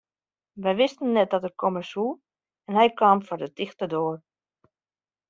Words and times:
Wy 0.63 0.71
wisten 0.79 1.09
net 1.17 1.29
dat 1.33 1.45
er 1.47 1.55
komme 1.61 1.83
soe 1.91 2.11
en 2.69 2.73
hy 2.79 2.87
kaam 2.99 3.19
foar 3.27 3.41
de 3.43 3.49
tichte 3.57 3.85
doar. 3.93 4.17